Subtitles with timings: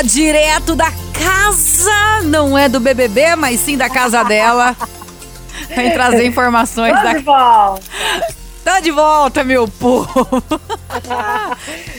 [0.00, 4.74] ela direto da casa, não é do BBB, mas sim da casa dela.
[5.76, 7.12] Vem trazer informações Tô da.
[7.12, 7.82] de volta.
[8.64, 10.26] Tá de volta, meu povo.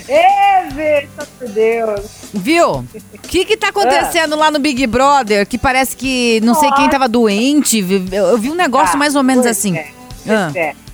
[0.08, 1.08] Ê,
[1.40, 2.02] por Deus.
[2.34, 2.72] Viu?
[3.14, 5.46] O que que tá acontecendo lá no Big Brother?
[5.46, 7.80] Que parece que não sei quem tava doente.
[8.12, 9.78] Eu vi um negócio Tá, mais ou menos assim.
[9.78, 9.90] é,
[10.28, 10.52] Ah.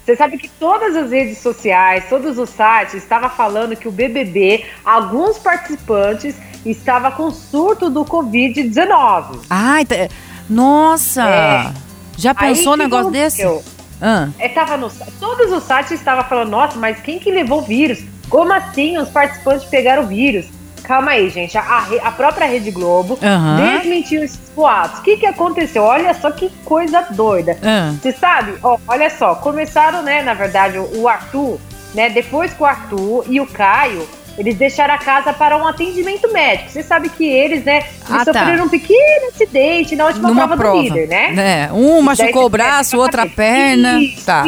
[0.07, 4.63] Você sabe que todas as redes sociais, todos os sites estavam falando que o BBB,
[4.85, 6.33] alguns participantes,
[6.65, 9.41] estava com surto do Covid-19.
[9.49, 10.07] Ai, tá-
[10.49, 11.27] nossa!
[11.27, 11.73] É.
[12.17, 13.43] Já pensou um Aí, negócio desse?
[13.43, 13.73] aconteceu?
[14.01, 14.29] Ah.
[14.39, 18.01] É, tava no, todos os sites estavam falando, nossa, mas quem que levou o vírus?
[18.29, 20.45] Como assim os participantes pegaram o vírus?
[20.83, 21.57] Calma aí, gente.
[21.57, 23.57] A, a própria Rede Globo Aham.
[23.79, 24.99] desmentiu esses boatos.
[24.99, 25.83] O que, que aconteceu?
[25.83, 27.57] Olha só que coisa doida.
[27.61, 27.93] Ah.
[28.01, 28.53] Você sabe?
[28.63, 31.59] Ó, olha só, começaram, né, na verdade, o, Arthur,
[31.93, 32.09] né?
[32.09, 36.69] Depois que o Arthur e o Caio, eles deixaram a casa para um atendimento médico.
[36.69, 38.33] Você sabe que eles, né, eles Ah, tá.
[38.33, 40.77] sofreram um pequeno acidente na última Numa prova, prova.
[40.77, 41.67] do líder, né?
[41.69, 43.99] É, um machucou o braço, outra a perna.
[43.99, 44.45] Isso, Tá.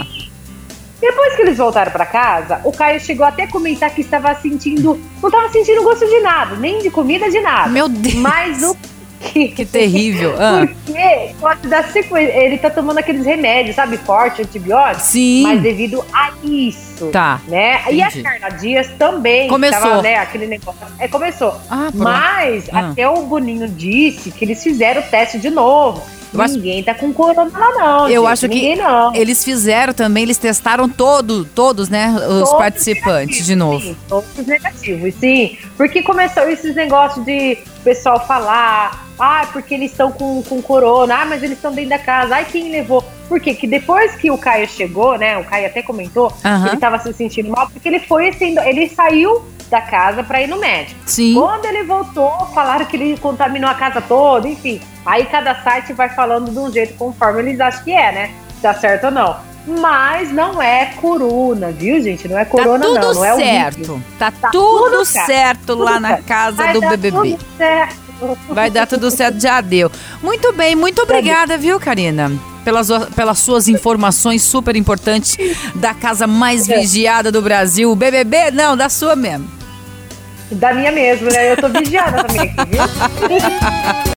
[1.02, 5.00] Depois que eles voltaram pra casa, o Caio chegou até a comentar que estava sentindo.
[5.22, 7.69] Não estava sentindo gosto de nada, nem de comida, de nada.
[7.69, 8.16] Meu Deus.
[8.16, 8.75] Mas o
[9.22, 9.50] que.
[9.50, 10.36] Que terrível.
[10.39, 10.66] Ah.
[10.66, 12.33] Porque pode dar sequência.
[12.33, 13.97] Ele tá tomando aqueles remédios, sabe?
[13.97, 15.06] Forte, antibiótico.
[15.06, 15.44] Sim.
[15.44, 17.08] Mas devido a isso.
[17.11, 17.39] Tá.
[17.47, 17.81] Né?
[17.91, 18.09] E a.
[18.11, 19.47] Carla Dias também.
[19.47, 19.81] Começou.
[19.81, 20.80] Tava, né, aquele negócio.
[21.00, 21.53] É, começou.
[21.69, 21.89] Ah.
[21.94, 22.89] Mas Ah.
[22.89, 26.02] até o Boninho disse que eles fizeram o teste de novo.
[26.41, 28.09] Acho- Ninguém tá com corona lá, não.
[28.09, 28.31] Eu gente.
[28.31, 29.13] acho que Ninguém não.
[29.15, 32.13] Eles fizeram também, eles testaram todo, todos, né?
[32.15, 33.79] Os Todos participantes de novo.
[33.81, 35.57] Sim, todos negativos, sim.
[35.77, 41.15] Porque começou esses negócios de o pessoal falar, ah, porque eles estão com, com corona,
[41.21, 43.03] ah, mas eles estão dentro da casa, ai, quem levou?
[43.27, 43.53] Por quê?
[43.53, 47.13] Que depois que o Caio chegou, né, o Caio até comentou, que ele tava se
[47.13, 51.00] sentindo mal, porque ele foi sendo, ele saiu da casa pra ir no médico.
[51.06, 51.36] Sim.
[51.36, 54.81] Quando ele voltou, falaram que ele contaminou a casa toda, enfim.
[55.06, 58.31] Aí cada site vai falando de um jeito conforme eles acham que é, né?
[58.56, 59.38] Se Tá certo ou não.
[59.67, 62.28] Mas não é corona, viu, gente?
[62.28, 63.13] Não é corona, tá tudo não.
[63.13, 64.03] Não é o certo.
[64.18, 66.25] Tá, Tá tudo, tudo certo, certo tudo lá na certo.
[66.25, 67.12] casa Vai do BBB.
[67.12, 68.09] tudo certo.
[68.50, 69.90] Vai dar tudo certo, já deu.
[70.22, 72.31] Muito bem, muito obrigada, viu, Karina?
[72.66, 75.38] Pelas, pelas suas informações super importantes
[75.75, 77.90] da casa mais vigiada do Brasil.
[77.91, 78.52] O BBB?
[78.52, 79.59] Não, da sua mesmo.
[80.51, 81.51] Da minha mesmo, né?
[81.51, 82.81] Eu tô vigiando também aqui, viu?